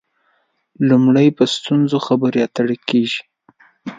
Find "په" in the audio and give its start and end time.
1.37-1.43